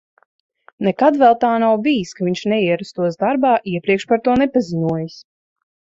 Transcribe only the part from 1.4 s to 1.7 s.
tā